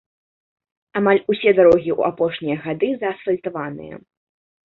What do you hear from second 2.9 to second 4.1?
заасфальтаваныя.